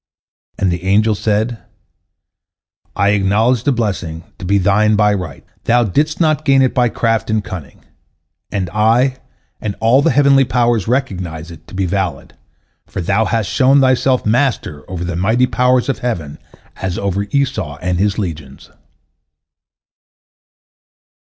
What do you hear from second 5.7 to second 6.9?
didst not gain it by